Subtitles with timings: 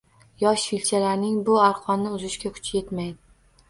[0.43, 3.19] Yosh filchalarning bu arqonni uzishga kuchi etmaydi